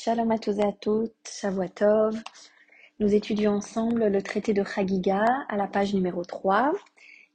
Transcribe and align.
Shalom 0.00 0.30
à 0.30 0.38
tous 0.38 0.56
et 0.60 0.62
à 0.62 0.70
toutes, 0.70 1.12
Shavuatov. 1.28 2.14
Nous 3.00 3.16
étudions 3.16 3.54
ensemble 3.54 4.06
le 4.06 4.22
traité 4.22 4.54
de 4.54 4.62
Chagiga 4.62 5.24
à 5.48 5.56
la 5.56 5.66
page 5.66 5.92
numéro 5.92 6.24
3 6.24 6.72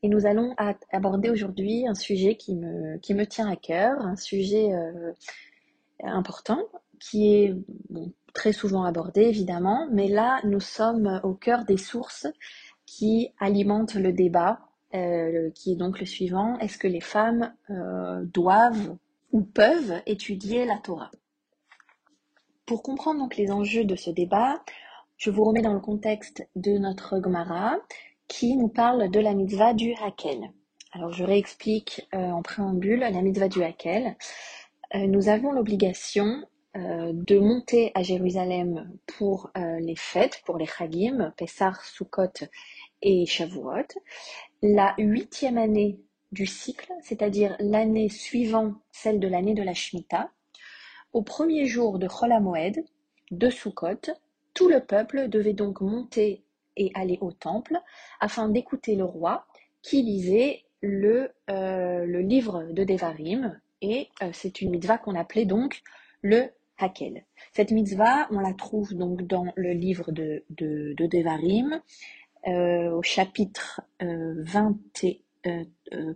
et 0.02 0.08
nous 0.08 0.26
allons 0.26 0.56
aborder 0.90 1.30
aujourd'hui 1.30 1.86
un 1.90 1.94
sujet 1.94 2.38
qui 2.38 2.56
me, 2.56 3.26
tient 3.26 3.50
à 3.50 3.58
cœur, 3.58 4.00
un 4.00 4.16
sujet 4.16 4.72
euh, 4.72 5.12
important 6.06 6.62
qui 7.02 7.36
est 7.36 7.54
très 8.34 8.54
souvent 8.54 8.86
abordé 8.86 9.24
évidemment, 9.24 9.90
mais 9.92 10.08
là 10.08 10.40
nous 10.46 10.62
sommes 10.62 11.20
au 11.26 11.34
cœur 11.34 11.66
des 11.66 11.78
sources 11.78 12.28
qui 12.86 13.34
alimentent 13.42 13.96
le 13.96 14.14
débat, 14.14 14.62
euh, 14.94 15.50
qui 15.54 15.74
est 15.74 15.76
donc 15.76 16.00
le 16.00 16.06
suivant, 16.06 16.58
est-ce 16.60 16.78
que 16.78 16.88
les 16.88 17.02
femmes 17.02 17.54
euh, 17.72 18.24
doivent 18.24 18.96
ou 19.34 19.42
peuvent 19.42 20.02
étudier 20.06 20.66
la 20.66 20.78
Torah? 20.78 21.12
Pour 22.66 22.82
comprendre 22.82 23.20
donc 23.20 23.36
les 23.36 23.52
enjeux 23.52 23.84
de 23.84 23.98
ce 23.98 24.10
débat, 24.10 24.64
je 25.18 25.30
vous 25.30 25.44
remets 25.44 25.62
dans 25.62 25.74
le 25.74 25.82
contexte 25.82 26.48
de 26.56 26.78
notre 26.78 27.22
Gemara 27.22 27.76
qui 28.30 28.56
nous 28.56 28.70
parle 28.70 29.12
de 29.12 29.20
la 29.20 29.34
mitzvah 29.34 29.74
du 29.74 29.94
Hakel. 29.96 30.50
Alors 30.94 31.12
je 31.12 31.26
réexplique 31.26 32.08
euh, 32.14 32.30
en 32.30 32.42
préambule 32.42 33.00
la 33.00 33.22
mitzvah 33.22 33.50
du 33.50 33.64
Hakel. 33.64 34.16
Euh, 34.96 35.08
nous 35.08 35.28
avons 35.28 35.52
l'obligation 35.52 36.46
euh, 36.78 37.12
de 37.14 37.38
monter 37.38 37.92
à 37.96 38.02
Jérusalem 38.04 38.90
pour 39.18 39.52
les 39.56 39.98
fêtes, 39.98 40.42
pour 40.46 40.58
les 40.58 40.66
Chagim, 40.66 41.34
Pessah, 41.36 41.74
Sukkot 41.84 42.48
et 43.02 43.26
Shavuot. 43.26 43.88
La 44.62 44.96
huitième 44.98 45.58
année 45.58 46.00
du 46.32 46.46
cycle, 46.46 46.94
c'est-à-dire 47.02 47.58
l'année 47.60 48.08
suivant 48.08 48.76
celle 48.94 49.20
de 49.20 49.28
l'année 49.28 49.54
de 49.54 49.64
la 49.64 49.74
Shemitah, 49.74 50.32
au 51.14 51.22
premier 51.22 51.66
jour 51.66 52.00
de 52.00 52.08
Chol 52.08 52.34
Moed, 52.42 52.84
de 53.32 53.50
Sukkot, 53.50 54.12
tout 54.54 54.68
le 54.68 54.80
peuple 54.80 55.30
devait 55.30 55.54
donc 55.54 55.82
monter 55.82 56.44
et 56.76 56.92
aller 56.96 57.18
au 57.22 57.32
temple 57.32 57.80
afin 58.20 58.50
d'écouter 58.50 58.96
le 58.96 59.06
roi 59.06 59.46
qui 59.82 60.02
lisait 60.02 60.64
le, 60.82 61.32
euh, 61.50 62.22
livre 62.22 62.64
de 62.72 62.84
Devarim 62.84 63.60
et 63.82 64.10
euh, 64.22 64.30
c'est 64.34 64.62
une 64.62 64.72
mitzvah 64.72 64.98
qu'on 64.98 65.16
appelait 65.16 65.46
donc 65.46 65.82
le 66.22 66.50
Hakel. 66.78 67.24
Cette 67.54 67.72
mitzvah, 67.72 68.28
on 68.32 68.40
la 68.40 68.54
trouve 68.54 68.94
donc 68.94 69.24
dans 69.24 69.46
le 69.56 69.72
livre 69.72 70.12
de, 70.12 70.44
de, 70.50 70.94
de 70.98 71.06
Devarim 71.06 71.82
euh, 72.48 72.92
au 72.92 73.02
chapitre 73.02 73.82
20 74.02 74.78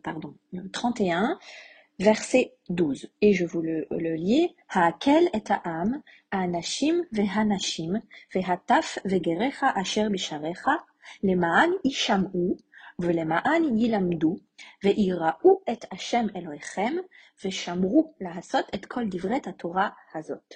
pardon, 0.03 0.33
31 0.71 1.37
verset 1.98 2.54
12. 2.68 3.10
Et 3.20 3.32
je 3.32 3.44
vous 3.44 3.62
le, 3.62 3.86
le 3.90 4.14
lis. 4.14 4.54
Haakel 4.68 5.28
et 5.32 5.44
ha'am, 5.50 6.02
ha'anashim 6.30 7.02
ve'hanashim, 7.12 8.00
ve'hataf 8.34 8.98
ve'gerecha 9.04 9.68
asher 9.76 10.08
bisharecha, 10.08 10.78
למען 11.22 11.70
יישמעו 11.84 12.56
ולמען 12.98 13.78
ילמדו 13.78 14.36
ויראו 14.84 15.60
את 15.72 15.84
השם 15.92 16.26
אלוהיכם 16.36 16.92
ושמרו 17.44 18.14
לעשות 18.20 18.64
את 18.74 18.86
כל 18.86 19.04
דברי 19.10 19.36
התורה 19.46 19.88
הזאת. 20.14 20.54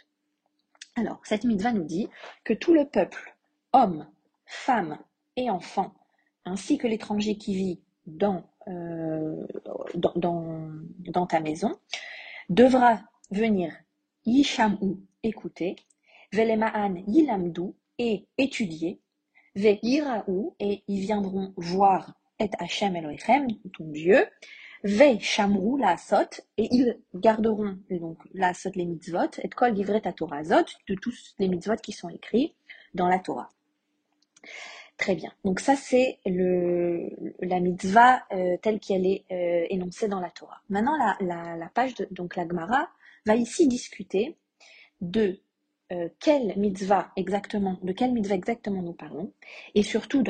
Alors, 0.98 1.20
cette 1.25 1.45
mitzvah 1.45 1.72
nous 1.72 1.84
dit 1.84 2.09
que 2.42 2.55
tout 2.55 2.72
le 2.72 2.86
peuple, 2.86 3.36
hommes, 3.75 4.06
femmes 4.47 4.97
et 5.36 5.50
enfants, 5.50 5.92
ainsi 6.47 6.78
que 6.78 6.86
l'étranger 6.86 7.36
qui 7.36 7.55
vit 7.55 7.81
dans 8.05 8.44
euh, 8.67 9.47
dans, 9.95 10.69
dans, 10.99 11.25
ta 11.25 11.39
maison, 11.39 11.77
devra 12.49 13.02
venir 13.31 13.73
Yishamou, 14.25 14.99
écouter, 15.23 15.75
Velema'an 16.31 16.95
Yilamdu, 17.07 17.73
et 17.97 18.27
étudier, 18.38 19.02
Ve 19.55 19.77
et 20.59 20.83
ils 20.88 21.02
viendront 21.02 21.53
voir 21.57 22.13
et 22.39 22.49
Hashem 22.59 22.95
Elohim, 22.95 23.47
ton 23.78 23.85
Dieu, 23.85 24.25
Ve 24.84 25.19
la 25.79 25.97
Sot, 25.97 26.41
et 26.57 26.67
ils 26.72 27.00
garderont 27.13 27.78
donc 27.90 28.17
la 28.34 28.53
Sot 28.53 28.72
les 28.75 28.85
mitzvot, 28.85 29.40
et 29.44 29.50
Kol 29.50 29.73
Divret 29.73 30.01
Torah 30.16 30.44
Zot, 30.44 30.66
de 30.88 30.95
tous 30.95 31.35
les 31.40 31.47
mitzvot 31.47 31.75
qui 31.75 31.91
sont 31.91 32.09
écrits 32.09 32.56
dans 32.94 33.07
la 33.07 33.19
Torah. 33.19 33.50
Très 35.01 35.16
bien. 35.16 35.31
Donc 35.44 35.59
ça, 35.59 35.75
c'est 35.75 36.19
le, 36.28 37.09
la 37.39 37.59
mitzvah 37.59 38.22
euh, 38.31 38.56
telle 38.62 38.79
qu'elle 38.79 39.07
est 39.07 39.25
euh, 39.31 39.66
énoncée 39.72 40.07
dans 40.07 40.19
la 40.19 40.29
Torah. 40.29 40.62
Maintenant, 40.69 40.95
la, 40.95 41.57
la, 41.57 41.69
page, 41.69 41.95
de, 41.95 42.07
donc 42.12 42.35
la 42.35 42.47
Gemara, 42.47 42.88
va 43.25 43.35
ici 43.35 43.67
discuter 43.67 44.38
de 45.01 45.40
euh, 45.91 46.07
quelle 46.19 46.53
mitzvah 46.56 47.11
exactement, 47.16 47.79
de 47.81 47.91
quelle 47.94 48.13
mitzvah 48.13 48.35
exactement 48.35 48.84
nous 48.84 48.94
parlons, 48.94 49.34
et 49.73 49.81
surtout, 49.81 50.23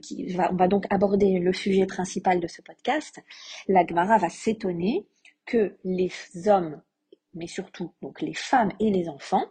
qui 0.00 0.32
va, 0.32 0.50
on 0.50 0.56
va 0.56 0.66
donc 0.66 0.86
aborder 0.88 1.38
le 1.38 1.52
sujet 1.52 1.84
principal 1.84 2.40
de 2.40 2.46
ce 2.46 2.62
podcast. 2.62 3.22
La 3.68 3.86
Gemara 3.86 4.16
va 4.16 4.30
s'étonner 4.30 5.06
que 5.44 5.76
les 5.84 6.10
hommes, 6.46 6.80
mais 7.34 7.48
surtout 7.48 7.92
donc 8.00 8.22
les 8.22 8.34
femmes 8.34 8.72
et 8.80 8.90
les 8.90 9.10
enfants, 9.10 9.44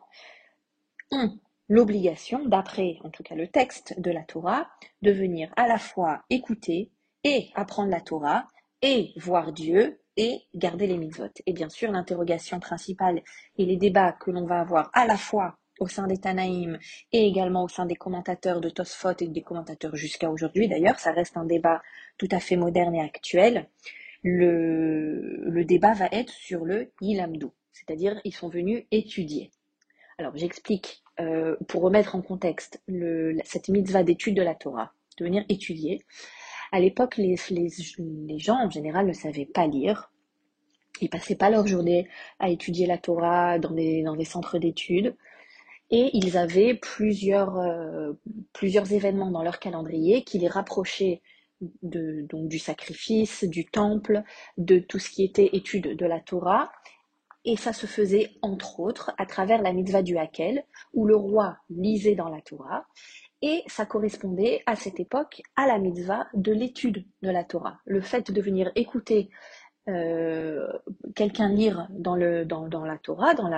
ont 1.11 1.37
l'obligation, 1.67 2.45
d'après 2.45 2.97
en 3.03 3.09
tout 3.09 3.23
cas 3.23 3.35
le 3.35 3.47
texte 3.47 3.99
de 3.99 4.11
la 4.11 4.23
Torah, 4.23 4.67
de 5.01 5.11
venir 5.11 5.51
à 5.55 5.67
la 5.67 5.77
fois 5.77 6.23
écouter 6.29 6.91
et 7.23 7.49
apprendre 7.55 7.89
la 7.89 8.01
Torah 8.01 8.47
et 8.81 9.13
voir 9.17 9.51
Dieu 9.51 9.99
et 10.17 10.41
garder 10.53 10.87
les 10.87 10.97
mitzvot. 10.97 11.31
Et 11.45 11.53
bien 11.53 11.69
sûr, 11.69 11.91
l'interrogation 11.91 12.59
principale 12.59 13.21
et 13.57 13.65
les 13.65 13.77
débats 13.77 14.13
que 14.13 14.31
l'on 14.31 14.45
va 14.45 14.61
avoir 14.61 14.89
à 14.93 15.05
la 15.05 15.17
fois 15.17 15.57
au 15.79 15.87
sein 15.87 16.07
des 16.07 16.17
Tanaïm 16.17 16.79
et 17.11 17.27
également 17.27 17.63
au 17.63 17.67
sein 17.67 17.85
des 17.85 17.95
commentateurs 17.95 18.61
de 18.61 18.69
Tosfot 18.69 19.11
et 19.19 19.27
des 19.27 19.41
commentateurs 19.41 19.95
jusqu'à 19.95 20.29
aujourd'hui 20.29 20.69
d'ailleurs, 20.69 20.99
ça 20.99 21.11
reste 21.11 21.35
un 21.35 21.45
débat 21.45 21.81
tout 22.17 22.29
à 22.31 22.39
fait 22.39 22.55
moderne 22.55 22.95
et 22.95 23.01
actuel. 23.01 23.67
Le, 24.23 25.63
débat 25.65 25.93
va 25.93 26.07
être 26.11 26.31
sur 26.31 26.65
le 26.65 26.91
Yilamdou, 27.01 27.53
c'est-à-dire 27.73 28.19
ils 28.23 28.33
sont 28.33 28.49
venus 28.49 28.85
étudier. 28.91 29.51
Alors 30.17 30.31
j'explique 30.35 31.03
euh, 31.19 31.57
pour 31.67 31.81
remettre 31.81 32.15
en 32.15 32.21
contexte 32.21 32.81
cette 33.43 33.67
mitzvah 33.67 34.03
d'étude 34.03 34.35
de 34.35 34.41
la 34.41 34.55
Torah, 34.55 34.93
de 35.17 35.25
venir 35.25 35.43
étudier. 35.49 36.05
À 36.71 36.79
l'époque, 36.79 37.17
les, 37.17 37.35
gens 38.37 38.65
en 38.65 38.69
général 38.69 39.07
ne 39.07 39.13
savaient 39.13 39.45
pas 39.45 39.67
lire. 39.67 40.11
Ils 41.01 41.09
passaient 41.09 41.35
pas 41.35 41.49
leur 41.49 41.67
journée 41.67 42.07
à 42.39 42.49
étudier 42.49 42.87
la 42.87 42.97
Torah 42.97 43.59
dans 43.59 43.71
des, 43.71 44.25
centres 44.25 44.57
d'études. 44.57 45.15
Et 45.91 46.11
ils 46.13 46.37
avaient 46.37 46.75
plusieurs, 46.75 47.57
euh, 47.59 48.13
plusieurs 48.53 48.91
événements 48.93 49.31
dans 49.31 49.43
leur 49.43 49.59
calendrier 49.59 50.23
qui 50.23 50.39
les 50.39 50.47
rapprochaient 50.47 51.21
du 51.81 52.59
sacrifice, 52.59 53.43
du 53.43 53.65
temple, 53.65 54.23
de 54.57 54.79
tout 54.79 54.99
ce 54.99 55.09
qui 55.09 55.23
était 55.23 55.49
étude 55.53 55.95
de 55.95 56.05
la 56.05 56.19
Torah 56.21 56.71
et 57.45 57.55
ça 57.55 57.73
se 57.73 57.85
faisait 57.85 58.31
entre 58.41 58.79
autres 58.79 59.13
à 59.17 59.25
travers 59.25 59.61
la 59.61 59.71
mitzvah 59.71 60.01
du 60.01 60.17
Hakel, 60.17 60.65
où 60.93 61.05
le 61.05 61.15
roi 61.15 61.57
lisait 61.69 62.15
dans 62.15 62.29
la 62.29 62.41
Torah, 62.41 62.85
et 63.41 63.63
ça 63.67 63.85
correspondait 63.85 64.63
à 64.65 64.75
cette 64.75 64.99
époque 64.99 65.41
à 65.55 65.67
la 65.67 65.77
mitzvah 65.77 66.27
de 66.33 66.51
l'étude 66.51 67.05
de 67.21 67.29
la 67.29 67.43
Torah. 67.43 67.79
Le 67.85 68.01
fait 68.01 68.31
de 68.31 68.41
venir 68.41 68.71
écouter 68.75 69.29
euh, 69.87 70.67
quelqu'un 71.15 71.49
lire 71.49 71.87
dans, 71.91 72.15
la 72.15 72.97
Torah, 72.97 73.35
dans 73.35 73.49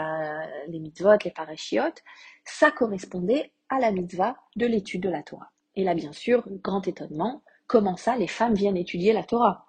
les 0.67 0.79
mitzvot, 0.79 1.17
les 1.23 1.31
parashiotes, 1.31 2.03
ça 2.43 2.69
correspondait 2.71 3.53
à 3.69 3.79
la 3.79 3.91
mitzvah 3.91 4.35
de 4.57 4.65
l'étude 4.65 5.03
de 5.03 5.09
la 5.09 5.23
Torah. 5.23 5.51
Et 5.75 5.85
là, 5.85 5.93
bien 5.93 6.11
sûr, 6.11 6.43
grand 6.63 6.85
étonnement, 6.87 7.43
comment 7.67 7.95
ça 7.95 8.17
les 8.17 8.27
femmes 8.27 8.55
viennent 8.55 8.77
étudier 8.77 9.13
la 9.13 9.23
Torah? 9.23 9.67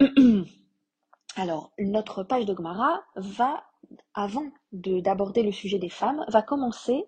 Alors, 1.38 1.70
notre 1.78 2.24
page 2.24 2.46
de 2.46 2.56
Gemara 2.56 3.00
va, 3.14 3.62
avant 4.12 4.50
d'aborder 4.72 5.44
le 5.44 5.52
sujet 5.52 5.78
des 5.78 5.88
femmes, 5.88 6.24
va 6.26 6.42
commencer 6.42 7.04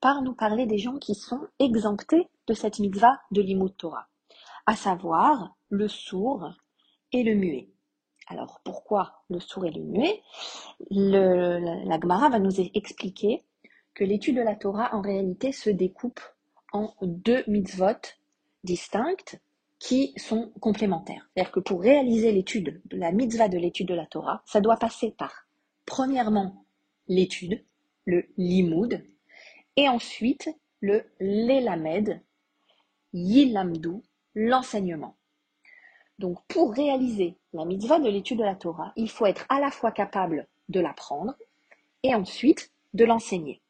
par 0.00 0.22
nous 0.22 0.34
parler 0.34 0.66
des 0.66 0.78
gens 0.78 0.98
qui 0.98 1.16
sont 1.16 1.48
exemptés 1.58 2.28
de 2.46 2.54
cette 2.54 2.78
mitzvah 2.78 3.20
de 3.32 3.42
l'imout 3.42 3.70
Torah, 3.70 4.06
à 4.66 4.76
savoir 4.76 5.56
le 5.68 5.88
sourd 5.88 6.48
et 7.10 7.24
le 7.24 7.34
muet. 7.34 7.70
Alors, 8.28 8.60
pourquoi 8.62 9.24
le 9.28 9.40
sourd 9.40 9.66
et 9.66 9.72
le 9.72 9.82
muet? 9.82 10.22
Le, 10.92 11.58
la, 11.84 11.98
Gemara 11.98 12.28
va 12.28 12.38
nous 12.38 12.60
expliquer 12.60 13.42
que 13.94 14.04
l'étude 14.04 14.36
de 14.36 14.42
la 14.42 14.54
Torah, 14.54 14.94
en 14.94 15.00
réalité, 15.00 15.50
se 15.50 15.70
découpe 15.70 16.20
en 16.72 16.94
deux 17.02 17.42
mitzvot 17.48 18.14
distinctes 18.62 19.40
qui 19.82 20.14
sont 20.16 20.52
complémentaires. 20.60 21.28
C'est-à-dire 21.34 21.50
que 21.50 21.58
pour 21.58 21.82
réaliser 21.82 22.30
l'étude, 22.30 22.80
la 22.92 23.10
mitzvah 23.10 23.48
de 23.48 23.58
l'étude 23.58 23.88
de 23.88 23.94
la 23.94 24.06
Torah, 24.06 24.40
ça 24.46 24.60
doit 24.60 24.76
passer 24.76 25.10
par, 25.10 25.48
premièrement, 25.86 26.64
l'étude, 27.08 27.64
le 28.04 28.24
limoud, 28.36 29.04
et 29.74 29.88
ensuite 29.88 30.48
le 30.78 31.04
l'elamed, 31.18 32.22
yilamdu, 33.12 34.02
l'enseignement. 34.36 35.16
Donc 36.20 36.38
pour 36.46 36.72
réaliser 36.72 37.36
la 37.52 37.64
mitzvah 37.64 37.98
de 37.98 38.08
l'étude 38.08 38.38
de 38.38 38.44
la 38.44 38.54
Torah, 38.54 38.92
il 38.94 39.10
faut 39.10 39.26
être 39.26 39.46
à 39.48 39.58
la 39.58 39.72
fois 39.72 39.90
capable 39.90 40.46
de 40.68 40.78
l'apprendre 40.78 41.34
et 42.04 42.14
ensuite 42.14 42.70
de 42.94 43.04
l'enseigner. 43.04 43.60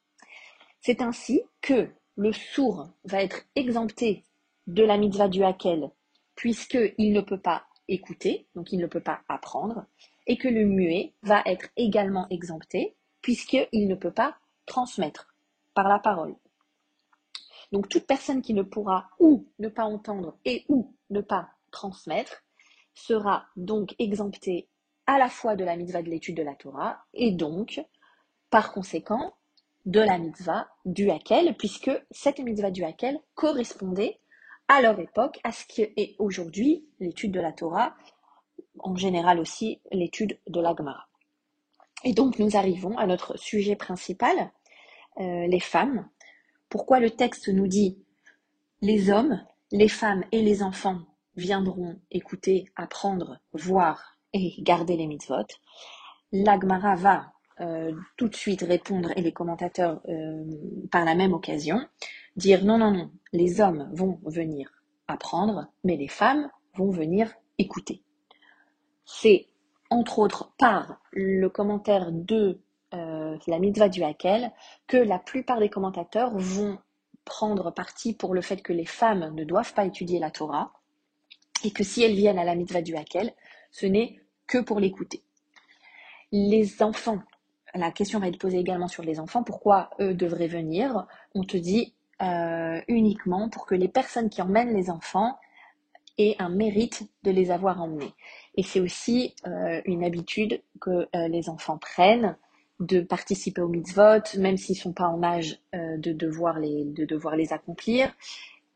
C'est 0.83 1.01
ainsi 1.01 1.41
que 1.63 1.89
le 2.17 2.35
sourd 2.35 2.91
va 3.05 3.23
être 3.23 3.47
exempté 3.57 4.25
de 4.67 4.85
la 4.85 4.99
mitzvah 4.99 5.29
du 5.29 5.43
hakel, 5.43 5.91
puisqu'il 6.35 7.13
ne 7.13 7.21
peut 7.21 7.41
pas 7.41 7.67
écouter, 7.89 8.47
donc 8.55 8.73
il 8.73 8.79
ne 8.79 8.87
peut 8.87 9.01
pas 9.01 9.23
apprendre, 9.29 9.85
et 10.27 10.37
que 10.37 10.49
le 10.49 10.65
muet 10.65 11.15
va 11.23 11.43
être 11.47 11.69
également 11.77 12.27
exempté, 12.31 12.95
puisqu'il 13.21 13.89
ne 13.89 13.95
peut 13.95 14.13
pas 14.13 14.37
transmettre 14.67 15.35
par 15.75 15.89
la 15.89 15.99
parole. 15.99 16.37
Donc 17.73 17.89
toute 17.89 18.07
personne 18.07 18.43
qui 18.43 18.55
ne 18.55 18.63
pourra 18.63 19.11
ou 19.19 19.47
ne 19.59 19.69
pas 19.69 19.85
entendre 19.85 20.37
et 20.45 20.65
ou 20.69 20.95
ne 21.11 21.21
pas 21.21 21.49
transmettre 21.71 22.45
sera 22.95 23.47
donc 23.57 23.95
exemptée 23.99 24.69
à 25.07 25.19
la 25.19 25.29
fois 25.29 25.57
de 25.57 25.65
la 25.65 25.77
mitzvah 25.77 26.03
de 26.03 26.11
l'étude 26.11 26.37
de 26.37 26.43
la 26.43 26.55
Torah 26.55 27.05
et 27.15 27.33
donc, 27.33 27.83
par 28.51 28.73
conséquent, 28.73 29.35
de 29.87 30.01
la 30.01 30.19
mitzvah 30.19 30.69
du 30.85 31.11
Hakel, 31.11 31.57
puisque 31.57 31.91
cette 32.11 32.39
mitzvah 32.39 32.71
du 32.71 32.85
Hakel 32.85 33.19
correspondait 33.35 34.21
à 34.73 34.81
leur 34.81 34.99
époque 34.99 35.39
à 35.45 35.53
ce 35.53 35.67
qui 35.67 35.83
est 35.83 36.17
aujourd'hui 36.19 36.87
l'étude 36.99 37.33
de 37.33 37.41
la 37.41 37.53
Torah, 37.53 37.95
en 38.79 38.97
général 38.97 39.39
aussi 39.39 39.83
l'étude 39.93 40.39
de 40.47 40.61
la 40.61 40.75
Gemara. 40.75 41.09
Et 42.05 42.15
donc 42.15 42.39
nous 42.39 42.57
arrivons 42.57 42.97
à 42.97 43.07
notre 43.07 43.39
sujet 43.39 43.77
principal, 43.77 44.51
euh, 45.21 45.47
les 45.47 45.61
femmes. 45.61 46.09
Pourquoi 46.71 47.01
le 47.01 47.11
texte 47.11 47.49
nous 47.49 47.67
dit 47.67 47.99
les 48.81 49.11
hommes, 49.11 49.45
les 49.73 49.89
femmes 49.89 50.25
et 50.33 50.41
les 50.41 50.63
enfants 50.63 51.01
viendront 51.37 52.01
écouter, 52.11 52.65
apprendre, 52.75 53.41
voir 53.53 54.17
et 54.33 54.55
garder 54.61 54.97
les 54.97 55.07
mitzvot. 55.07 55.47
L'Agmara 56.33 56.95
va 56.97 57.33
euh, 57.61 57.93
tout 58.17 58.29
de 58.29 58.35
suite 58.35 58.63
répondre, 58.63 59.13
et 59.17 59.21
les 59.21 59.33
commentateurs 59.33 60.01
euh, 60.09 60.45
par 60.91 61.05
la 61.05 61.15
même 61.15 61.35
occasion, 61.35 61.87
dire 62.37 62.65
non, 62.65 62.79
non, 62.79 62.91
non, 62.91 63.11
les 63.33 63.61
hommes 63.61 63.91
vont 63.93 64.19
venir 64.25 64.71
apprendre, 65.09 65.67
mais 65.85 65.97
les 65.97 66.09
femmes 66.09 66.51
vont 66.75 66.91
venir 66.91 67.33
écouter. 67.59 68.03
C'est 69.05 69.47
entre 69.91 70.19
autres 70.19 70.53
par 70.59 71.01
le 71.13 71.49
commentaire 71.49 72.11
de 72.13 72.61
euh, 72.95 73.37
la 73.47 73.59
mitzvah 73.59 73.89
du 73.89 74.03
Hakel 74.03 74.53
que 74.87 74.97
la 74.97 75.19
plupart 75.19 75.59
des 75.59 75.69
commentateurs 75.69 76.33
vont 76.37 76.79
prendre 77.25 77.71
parti 77.71 78.15
pour 78.15 78.35
le 78.35 78.41
fait 78.41 78.63
que 78.63 78.73
les 78.73 78.87
femmes 78.87 79.35
ne 79.35 79.45
doivent 79.45 79.75
pas 79.75 79.85
étudier 79.85 80.19
la 80.19 80.31
Torah 80.31 80.73
et 81.65 81.71
que 81.71 81.85
si 81.85 82.03
elles 82.03 82.15
viennent 82.15 82.39
à 82.39 82.45
la 82.45 82.55
mitzvah 82.55 82.83
du 82.83 82.97
Hakel, 82.97 83.33
ce 83.71 83.87
n'est 83.87 84.21
que 84.47 84.59
pour 84.59 84.81
l'écouter. 84.81 85.23
Les 86.33 86.83
enfants, 86.83 87.23
la 87.75 87.91
question 87.91 88.19
va 88.19 88.29
être 88.29 88.39
posée 88.39 88.59
également 88.59 88.89
sur 88.89 89.03
les 89.03 89.21
enfants, 89.21 89.43
pourquoi 89.43 89.91
eux 90.01 90.15
devraient 90.15 90.49
venir? 90.49 91.07
On 91.35 91.45
te 91.45 91.57
dit 91.57 91.95
euh, 92.23 92.81
uniquement 92.87 93.49
pour 93.49 93.67
que 93.67 93.75
les 93.75 93.89
personnes 93.89 94.31
qui 94.31 94.43
emmènent 94.43 94.75
les 94.75 94.91
enfants 94.91 95.39
aient 96.19 96.37
un 96.39 96.51
mérite 96.51 97.03
de 97.25 97.33
les 97.33 97.51
avoir 97.51 97.83
emmenés. 97.83 98.13
Et 98.55 98.63
c'est 98.63 98.79
aussi 98.79 99.35
euh, 99.47 99.81
une 99.87 100.05
habitude 100.05 100.63
que 100.81 101.09
euh, 101.17 101.29
les 101.29 101.49
enfants 101.49 101.79
prennent 101.79 102.37
de 102.79 103.01
participer 103.01 103.61
au 103.61 103.69
mitzvot, 103.69 104.39
même 104.39 104.57
s'ils 104.57 104.77
ne 104.77 104.83
sont 104.83 104.93
pas 104.93 105.07
en 105.07 105.23
âge 105.23 105.61
de, 105.73 106.13
devoir 106.13 106.59
les, 106.59 106.85
de 106.85 107.05
devoir 107.05 107.37
les 107.37 107.53
accomplir. 107.53 108.13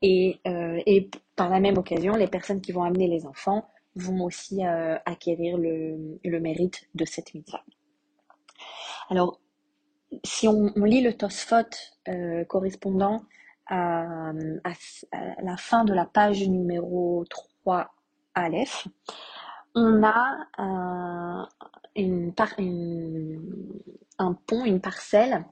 Et, 0.01 0.39
et, 0.45 1.11
par 1.35 1.49
la 1.49 1.59
même 1.59 1.77
occasion, 1.77 2.15
les 2.15 2.29
personnes 2.29 2.61
qui 2.61 2.71
vont 2.71 2.85
amener 2.85 3.09
les 3.09 3.27
enfants 3.27 3.67
vont 3.97 4.23
aussi 4.23 4.63
acquérir 4.63 5.59
le, 5.59 6.21
le, 6.23 6.41
mérite 6.41 6.89
de 6.95 7.05
cette 7.05 7.35
mitzvah. 7.35 7.65
Alors, 9.09 9.41
si 10.25 10.49
on, 10.49 10.73
lit 10.77 11.03
le 11.03 11.15
Tosfot 11.15 11.57
euh, 12.09 12.45
correspondant 12.45 13.23
à, 13.67 14.33
la 15.43 15.57
fin 15.57 15.85
de 15.85 15.93
la 15.93 16.05
page 16.05 16.47
numéro 16.49 17.25
3 17.65 17.93
Aleph, 18.35 18.87
on 19.75 20.03
a 20.05 20.37
un, 20.59 21.49
une, 21.97 22.33
un 24.19 24.33
pont, 24.35 24.65
une 24.65 24.81
parcelle 24.81 25.45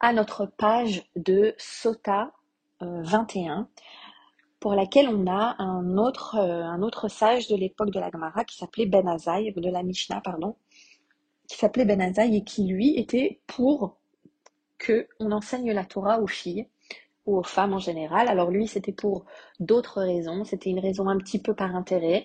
à 0.00 0.12
notre 0.12 0.46
page 0.46 1.04
de 1.16 1.54
Sota 1.58 2.32
21, 2.80 3.60
euh, 3.60 3.64
pour 4.60 4.74
laquelle 4.74 5.08
on 5.08 5.26
a 5.26 5.56
un 5.58 5.96
autre, 5.96 6.36
euh, 6.36 6.64
un 6.64 6.82
autre 6.82 7.08
sage 7.08 7.48
de 7.48 7.56
l'époque 7.56 7.90
de 7.90 8.00
la 8.00 8.10
Gemara 8.10 8.44
qui 8.44 8.56
s'appelait 8.56 8.86
Ben 8.86 9.06
Azaï, 9.08 9.52
de 9.52 9.70
la 9.70 9.82
Mishnah, 9.82 10.20
pardon, 10.20 10.56
qui 11.48 11.56
s'appelait 11.56 11.84
Ben 11.84 12.00
Azaï 12.00 12.36
et 12.36 12.44
qui 12.44 12.66
lui 12.66 12.98
était 12.98 13.40
pour 13.46 13.98
que 14.78 15.08
on 15.20 15.32
enseigne 15.32 15.72
la 15.72 15.84
Torah 15.84 16.20
aux 16.20 16.26
filles 16.26 16.68
ou 17.26 17.38
aux 17.38 17.42
femmes 17.42 17.74
en 17.74 17.78
général. 17.78 18.28
Alors 18.28 18.50
lui, 18.50 18.66
c'était 18.66 18.92
pour 18.92 19.24
d'autres 19.60 20.02
raisons. 20.02 20.44
C'était 20.44 20.70
une 20.70 20.80
raison 20.80 21.08
un 21.08 21.18
petit 21.18 21.40
peu 21.40 21.54
par 21.54 21.74
intérêt. 21.74 22.24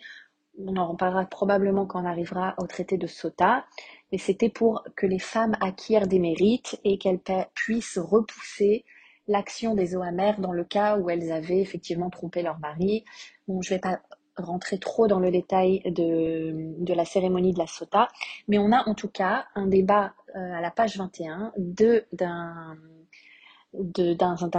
On 0.58 0.76
en 0.76 0.96
parlera 0.96 1.26
probablement 1.26 1.86
quand 1.86 2.04
on 2.04 2.06
arrivera 2.06 2.56
au 2.58 2.68
traité 2.68 2.98
de 2.98 3.08
Sota. 3.08 3.66
Mais 4.12 4.18
c'était 4.18 4.50
pour 4.50 4.84
que 4.96 5.06
les 5.06 5.20
femmes 5.20 5.56
acquièrent 5.62 6.08
des 6.08 6.20
mérites 6.20 6.80
et 6.84 6.98
qu'elles 6.98 7.22
puissent 7.54 7.98
repousser 7.98 8.86
l'action 9.28 9.76
des 9.76 9.96
eaux 9.96 10.04
dans 10.40 10.52
le 10.52 10.64
cas 10.64 10.98
où 10.98 11.10
elles 11.10 11.32
avaient 11.32 11.62
effectivement 11.62 12.10
trompé 12.10 12.42
leur 12.42 12.60
mari. 12.60 13.06
Je 13.48 13.70
vais 13.70 13.80
pas 13.80 14.02
rentrer 14.42 14.80
trop 14.80 15.08
dans 15.08 15.20
le 15.20 15.32
détail 15.32 15.82
de, 15.86 16.94
la 16.94 17.06
cérémonie 17.06 17.54
de 17.54 17.60
la 17.60 17.68
sota, 17.68 18.08
mais 18.48 18.58
on 18.58 18.72
a 18.72 18.88
en 18.88 18.96
tout 18.96 19.10
cas 19.10 19.46
un 19.56 19.68
débat 19.68 20.14
à 20.34 20.62
la 20.62 20.72
page 20.72 20.98
21 20.98 21.54
de, 21.58 22.06
d'un, 22.14 22.76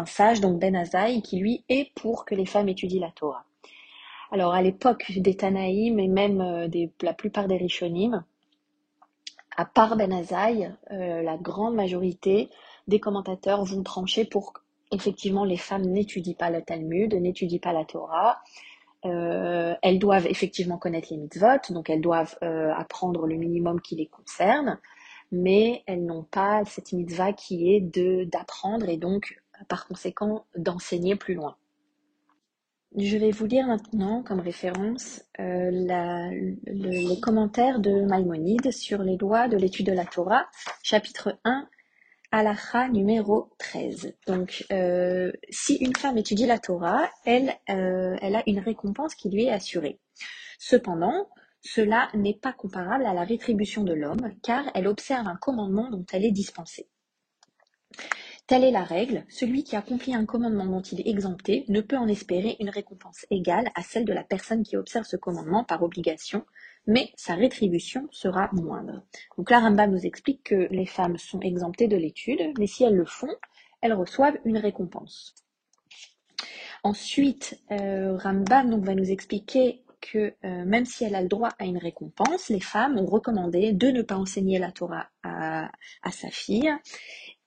sage, 0.06 0.40
donc 0.40 0.58
Ben 0.58 0.76
Azaï, 0.76 1.22
qui 1.22 1.38
lui 1.38 1.64
est 1.69 1.93
pour 1.94 2.25
que 2.25 2.34
les 2.34 2.46
femmes 2.46 2.69
étudient 2.69 3.00
la 3.00 3.11
Torah. 3.11 3.44
Alors 4.32 4.55
à 4.55 4.62
l'époque 4.62 5.12
des 5.17 5.37
Tanaïm 5.37 5.99
et 5.99 6.08
même 6.08 6.40
euh, 6.40 6.69
la 7.02 7.14
plupart 7.14 7.49
des 7.49 7.56
Rishonim, 7.56 8.25
à 9.56 9.64
part 9.64 9.96
Ben 9.96 10.12
Azaï, 10.12 10.72
euh, 10.93 11.22
la 11.22 11.37
grande 11.37 11.75
majorité 11.75 12.49
des 12.87 13.00
commentateurs 13.00 13.64
vont 13.64 13.82
trancher 13.82 14.25
pour 14.25 14.52
effectivement 14.93 15.44
les 15.44 15.56
femmes 15.56 15.84
n'étudient 15.84 16.34
pas 16.34 16.50
le 16.50 16.62
Talmud, 16.62 17.12
n'étudient 17.14 17.58
pas 17.58 17.73
la 17.73 17.84
Torah, 17.84 18.40
euh, 19.06 19.75
elles 19.82 19.99
doivent 19.99 20.26
effectivement 20.26 20.76
connaître 20.76 21.08
les 21.11 21.16
mitzvot, 21.16 21.61
donc 21.70 21.88
elles 21.88 22.02
doivent 22.02 22.37
euh, 22.43 22.73
apprendre 22.75 23.26
le 23.26 23.37
minimum 23.37 23.81
qui 23.81 23.96
les 23.96 24.06
concerne, 24.06 24.78
mais 25.32 25.82
elles 25.87 26.05
n'ont 26.05 26.25
pas 26.25 26.65
cette 26.65 26.93
mitzvah 26.93 27.32
qui 27.32 27.75
est 27.75 27.81
de 27.81 28.25
d'apprendre 28.25 28.88
et 28.88 28.97
donc 28.97 29.40
par 29.69 29.87
conséquent 29.87 30.47
d'enseigner 30.57 31.16
plus 31.16 31.35
loin. 31.35 31.57
Je 32.97 33.16
vais 33.16 33.31
vous 33.31 33.47
lire 33.47 33.69
maintenant 33.69 34.23
comme 34.25 34.40
référence 34.40 35.23
euh, 35.38 35.71
les 36.66 37.21
commentaires 37.21 37.78
de 37.78 38.02
Maïmonide 38.02 38.73
sur 38.73 39.04
les 39.04 39.16
lois 39.16 39.47
de 39.47 39.57
l'étude 39.57 39.87
de 39.87 39.93
la 39.93 40.04
Torah, 40.04 40.47
chapitre 40.83 41.38
1, 41.45 41.69
Alacha 42.33 42.88
numéro 42.88 43.50
13. 43.59 44.14
Donc, 44.26 44.64
euh, 44.73 45.31
si 45.50 45.76
une 45.76 45.95
femme 45.95 46.19
étudie 46.19 46.47
la 46.47 46.59
Torah, 46.59 47.09
elle, 47.25 47.54
euh, 47.69 48.16
elle 48.21 48.35
a 48.35 48.43
une 48.49 48.59
récompense 48.59 49.14
qui 49.14 49.31
lui 49.31 49.45
est 49.45 49.52
assurée. 49.52 50.00
Cependant, 50.59 51.28
cela 51.62 52.09
n'est 52.14 52.38
pas 52.38 52.52
comparable 52.52 53.07
à 53.07 53.14
la 53.14 53.25
rétribution 53.25 53.85
de 53.85 53.93
l'homme, 53.93 54.33
car 54.43 54.64
elle 54.75 54.88
observe 54.88 55.26
un 55.26 55.37
commandement 55.37 55.90
dont 55.90 56.05
elle 56.12 56.25
est 56.25 56.31
dispensée. 56.31 56.88
Telle 58.47 58.64
est 58.64 58.73
la 58.73 58.83
règle, 58.83 59.25
celui 59.29 59.62
qui 59.62 59.76
accomplit 59.76 60.12
un 60.12 60.25
commandement 60.26 60.67
dont 60.67 60.83
il 60.83 61.00
est 61.00 61.09
exempté 61.09 61.64
ne 61.69 61.81
peut 61.81 61.97
en 61.97 62.09
espérer 62.09 62.57
une 62.59 62.71
récompense 62.71 63.25
égale 63.31 63.71
à 63.76 63.83
celle 63.83 64.05
de 64.05 64.12
la 64.12 64.25
personne 64.25 64.64
qui 64.64 64.76
observe 64.76 65.05
ce 65.05 65.17
commandement 65.17 65.62
par 65.62 65.85
obligation, 65.85 66.45
mais 66.87 67.12
sa 67.14 67.35
rétribution 67.35 68.09
sera 68.11 68.49
moindre. 68.52 69.05
Donc 69.38 69.50
là, 69.50 69.61
Rambam 69.61 69.93
nous 69.93 70.05
explique 70.05 70.43
que 70.43 70.67
les 70.73 70.87
femmes 70.87 71.17
sont 71.17 71.38
exemptées 71.40 71.87
de 71.87 71.97
l'étude, 71.97 72.40
mais 72.59 72.67
si 72.67 72.83
elles 72.83 72.97
le 72.97 73.05
font, 73.05 73.33
elles 73.83 73.93
reçoivent 73.93 74.38
une 74.45 74.59
récompense. 74.59 75.37
Ensuite, 76.83 77.62
euh, 77.71 78.17
Rambam 78.17 78.83
va 78.83 78.95
nous 78.97 79.12
expliquer 79.12 79.85
que 80.00 80.35
euh, 80.45 80.64
même 80.64 80.85
si 80.85 81.04
elle 81.04 81.14
a 81.14 81.23
le 81.23 81.28
droit 81.28 81.50
à 81.59 81.64
une 81.64 81.78
récompense, 81.78 82.49
les 82.49 82.61
femmes 82.61 82.99
ont 82.99 83.07
recommandé 83.07 83.73
de 83.73 83.88
ne 83.88 84.02
pas 84.02 84.16
enseigner 84.16 84.59
la 84.59 84.73
Torah 84.73 85.09
à, 85.23 85.71
sa 86.11 86.28
fille. 86.30 86.71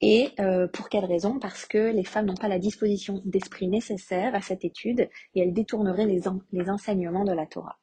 Et 0.01 0.31
euh, 0.39 0.67
pour 0.67 0.89
quelle 0.89 1.05
raison? 1.05 1.39
Parce 1.39 1.65
que 1.65 1.91
les 1.91 2.03
femmes 2.03 2.25
n'ont 2.25 2.35
pas 2.35 2.47
la 2.47 2.59
disposition 2.59 3.21
d'esprit 3.25 3.67
nécessaire 3.67 4.35
à 4.35 4.41
cette 4.41 4.65
étude 4.65 5.09
et 5.33 5.41
elles 5.41 5.53
détourneraient 5.53 6.05
les, 6.05 6.21
les 6.51 6.69
enseignements 6.69 7.23
de 7.23 7.33
la 7.33 7.45
Torah. 7.45 7.77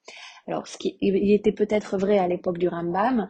Alors, 0.47 0.67
ce 0.67 0.79
qui 0.79 0.97
était 1.01 1.53
peut-être 1.53 1.97
vrai 1.97 2.19
à 2.19 2.29
l'époque 2.29 2.59
du 2.59 2.69
Rambam, 2.69 3.29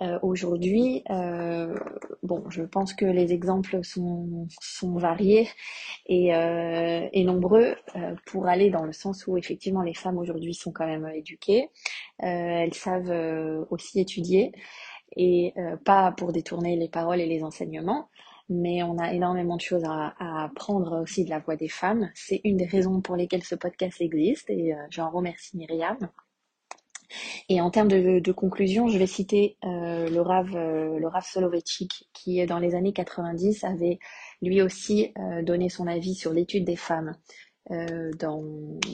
euh, 0.00 0.18
aujourd'hui, 0.22 1.04
euh, 1.10 1.76
bon, 2.22 2.48
je 2.50 2.62
pense 2.62 2.92
que 2.94 3.04
les 3.04 3.32
exemples 3.32 3.80
sont, 3.84 4.48
variés 4.96 5.48
et, 6.06 6.34
euh, 6.34 7.08
nombreux 7.14 7.76
pour 8.26 8.46
aller 8.46 8.70
dans 8.70 8.84
le 8.84 8.92
sens 8.92 9.26
où 9.26 9.36
effectivement 9.36 9.82
les 9.82 9.94
femmes 9.94 10.18
aujourd'hui 10.18 10.54
sont 10.54 10.72
quand 10.72 10.86
même 10.86 11.08
éduquées, 11.14 11.68
elles 12.18 12.74
savent 12.74 13.66
aussi 13.70 14.00
étudier 14.00 14.52
et 15.16 15.54
pas 15.84 16.12
pour 16.12 16.32
détourner 16.32 16.76
les 16.76 16.88
paroles 16.88 17.20
et 17.20 17.26
les 17.26 17.44
enseignements, 17.44 18.08
mais 18.48 18.82
on 18.82 18.98
a 18.98 19.12
énormément 19.12 19.56
de 19.56 19.60
choses 19.60 19.84
à, 19.84 20.14
apprendre 20.44 21.00
aussi 21.02 21.24
de 21.24 21.30
la 21.30 21.38
voix 21.38 21.56
des 21.56 21.68
femmes. 21.68 22.10
C'est 22.14 22.40
une 22.44 22.56
des 22.56 22.66
raisons 22.66 23.00
pour 23.00 23.16
lesquelles 23.16 23.44
ce 23.44 23.54
podcast 23.54 24.00
existe 24.00 24.50
et 24.50 24.74
j'en 24.90 25.10
remercie 25.10 25.56
Myriam. 25.56 25.98
Et 27.48 27.60
en 27.60 27.70
termes 27.70 27.88
de, 27.88 28.32
conclusion, 28.32 28.88
je 28.88 28.98
vais 28.98 29.06
citer 29.06 29.56
le 29.62 30.20
Rav, 30.20 30.50
le 30.52 31.06
Rav 31.06 31.24
qui 32.12 32.46
dans 32.46 32.58
les 32.58 32.74
années 32.74 32.92
90 32.92 33.64
avait 33.64 33.98
lui 34.40 34.62
aussi 34.62 35.12
donné 35.42 35.68
son 35.68 35.86
avis 35.86 36.14
sur 36.14 36.32
l'étude 36.32 36.64
des 36.64 36.76
femmes 36.76 37.14
euh, 37.70 38.10
dans, 38.18 38.42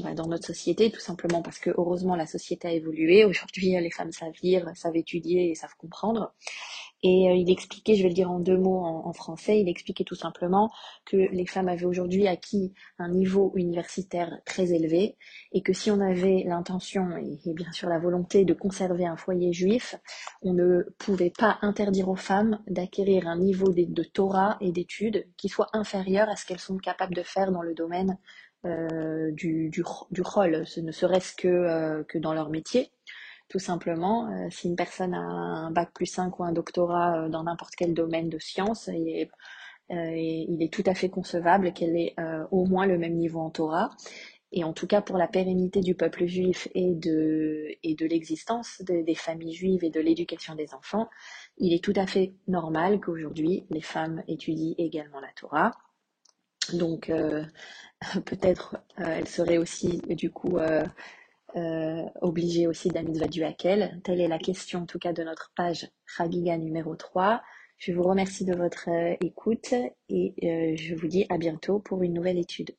bah, 0.02 0.12
dans 0.12 0.26
notre 0.26 0.46
société, 0.46 0.90
tout 0.90 1.00
simplement 1.00 1.40
parce 1.40 1.58
que 1.58 1.70
heureusement 1.70 2.14
la 2.14 2.26
société 2.26 2.68
a 2.68 2.72
évolué. 2.72 3.24
Aujourd'hui, 3.24 3.70
les 3.70 3.90
femmes 3.90 4.12
savent 4.12 4.34
lire, 4.42 4.70
savent 4.76 4.96
étudier 4.96 5.50
et 5.50 5.54
savent 5.54 5.74
comprendre. 5.78 6.34
Et 7.02 7.30
euh, 7.30 7.34
il 7.34 7.50
expliquait, 7.50 7.94
je 7.94 8.02
vais 8.02 8.08
le 8.08 8.14
dire 8.14 8.30
en 8.30 8.40
deux 8.40 8.56
mots 8.56 8.80
en, 8.84 9.12
français, 9.12 9.60
il 9.60 9.68
expliquait 9.68 10.04
tout 10.04 10.16
simplement 10.16 10.70
que 11.04 11.16
les 11.16 11.46
femmes 11.46 11.68
avaient 11.68 11.84
aujourd'hui 11.84 12.26
acquis 12.26 12.74
un 12.98 13.08
niveau 13.08 13.52
universitaire 13.56 14.40
très 14.44 14.72
élevé 14.72 15.16
et 15.52 15.62
que 15.62 15.72
si 15.72 15.90
on 15.90 16.00
avait 16.00 16.44
l'intention 16.46 17.16
et, 17.16 17.54
bien 17.54 17.70
sûr 17.72 17.88
la 17.88 17.98
volonté 17.98 18.44
de 18.44 18.52
conserver 18.52 19.06
un 19.06 19.16
foyer 19.16 19.52
juif, 19.52 19.94
on 20.42 20.52
ne 20.52 20.82
pouvait 20.98 21.32
pas 21.36 21.58
interdire 21.62 22.08
aux 22.08 22.16
femmes 22.16 22.60
d'acquérir 22.66 23.28
un 23.28 23.38
niveau 23.38 23.72
de, 23.72 24.02
Torah 24.02 24.56
et 24.60 24.72
d'études 24.72 25.26
qui 25.36 25.48
soit 25.48 25.68
inférieur 25.72 26.28
à 26.28 26.36
ce 26.36 26.46
qu'elles 26.46 26.58
sont 26.58 26.78
capables 26.78 27.14
de 27.14 27.22
faire 27.22 27.52
dans 27.52 27.62
le 27.62 27.74
domaine 27.74 28.18
euh, 28.64 29.30
du, 29.32 29.70
rôle, 30.20 30.66
ce 30.66 30.80
ne 30.80 30.90
serait-ce 30.90 31.34
que, 31.36 31.48
euh, 31.48 32.02
que 32.04 32.18
dans 32.18 32.34
leur 32.34 32.50
métier. 32.50 32.90
Tout 33.48 33.58
simplement, 33.58 34.30
euh, 34.30 34.48
si 34.50 34.68
une 34.68 34.76
personne 34.76 35.14
a 35.14 35.20
un 35.20 35.70
bac 35.70 35.90
plus 35.94 36.06
5 36.06 36.38
ou 36.38 36.44
un 36.44 36.52
doctorat 36.52 37.28
dans 37.28 37.44
n'importe 37.44 37.74
quel 37.76 37.94
domaine 37.94 38.28
de 38.28 38.38
science, 38.38 38.90
il 38.92 39.08
est, 39.08 39.30
il 39.90 40.62
est 40.62 40.72
tout 40.72 40.82
à 40.84 40.94
fait 40.94 41.08
concevable 41.08 41.72
qu'elle 41.72 41.96
ait 41.96 42.14
au 42.50 42.66
moins 42.66 42.84
le 42.84 42.98
même 42.98 43.14
niveau 43.14 43.40
en 43.40 43.48
Torah. 43.48 43.90
Et 44.52 44.64
en 44.64 44.72
tout 44.74 44.86
cas, 44.86 45.00
pour 45.00 45.16
la 45.16 45.28
pérennité 45.28 45.80
du 45.80 45.94
peuple 45.94 46.26
juif 46.26 46.68
et 46.74 46.94
de, 46.94 47.68
et 47.82 47.94
de 47.94 48.06
l'existence 48.06 48.82
des 48.82 49.14
familles 49.14 49.54
juives 49.54 49.84
et 49.84 49.90
de 49.90 50.00
l'éducation 50.00 50.54
des 50.54 50.74
enfants, 50.74 51.08
il 51.56 51.72
est 51.72 51.82
tout 51.82 51.94
à 51.96 52.06
fait 52.06 52.34
normal 52.48 53.00
qu'aujourd'hui, 53.00 53.64
les 53.70 53.82
femmes 53.82 54.22
étudient 54.28 54.74
également 54.78 55.20
la 55.20 55.32
Torah. 55.34 55.72
Donc, 56.74 57.10
peut-être 58.24 58.76
euh, 59.00 59.04
elle 59.06 59.28
serait 59.28 59.58
aussi 59.58 60.00
du 60.08 60.30
coup 60.30 60.58
euh, 60.58 60.84
euh, 61.56 62.02
obligée 62.20 62.66
aussi 62.66 62.90
du 63.28 63.44
Hakel. 63.44 64.00
Telle 64.04 64.20
est 64.20 64.28
la 64.28 64.38
question 64.38 64.80
en 64.80 64.86
tout 64.86 64.98
cas 64.98 65.12
de 65.12 65.22
notre 65.22 65.52
page 65.56 65.90
Chagiga 66.06 66.56
numéro 66.56 66.96
3. 66.96 67.42
Je 67.78 67.92
vous 67.92 68.02
remercie 68.02 68.44
de 68.44 68.54
votre 68.54 68.88
écoute 69.20 69.72
et 70.08 70.76
je 70.76 70.94
vous 70.94 71.06
dis 71.06 71.26
à 71.28 71.38
bientôt 71.38 71.78
pour 71.78 72.02
une 72.02 72.14
nouvelle 72.14 72.38
étude. 72.38 72.74